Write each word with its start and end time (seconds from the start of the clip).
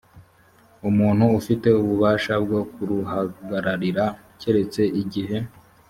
umuntu 0.89 1.25
ufite 1.39 1.67
ububasha 1.81 2.33
bwo 2.43 2.61
kuruhagararira 2.71 4.05
keretse 4.39 4.81
igihe 5.01 5.37